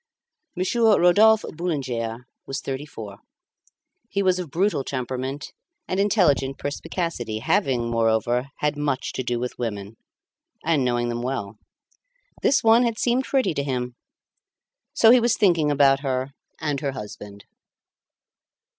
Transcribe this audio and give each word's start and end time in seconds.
Monsieur 0.55 0.99
Rodolphe 0.99 1.45
Boulanger 1.51 2.25
was 2.47 2.59
thirty 2.59 2.87
four; 2.87 3.19
he 4.09 4.23
was 4.23 4.39
of 4.39 4.49
brutal 4.49 4.83
temperament 4.83 5.53
and 5.87 5.99
intelligent 5.99 6.57
perspicacity, 6.57 7.37
having, 7.37 7.91
moreover, 7.91 8.47
had 8.61 8.75
much 8.75 9.13
to 9.13 9.21
do 9.21 9.39
with 9.39 9.59
women, 9.59 9.97
and 10.65 10.83
knowing 10.83 11.09
them 11.09 11.21
well. 11.21 11.59
This 12.41 12.63
one 12.63 12.81
had 12.81 12.97
seemed 12.97 13.25
pretty 13.25 13.53
to 13.53 13.61
him; 13.63 13.93
so 14.95 15.11
he 15.11 15.19
was 15.19 15.37
thinking 15.37 15.69
about 15.69 15.99
her 15.99 16.31
and 16.59 16.79
her 16.79 16.93
husband. 16.93 17.45